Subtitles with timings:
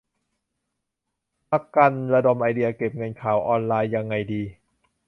[1.51, 4.43] มะกันระดมไอเดีย "เก็บเงินข่าวออนไลน์"ยังไงดี?